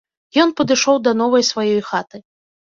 Ён 0.43 0.49
падышоў 0.61 0.97
да 1.09 1.15
новай 1.21 1.43
сваёй 1.53 1.79
хаты. 1.93 2.27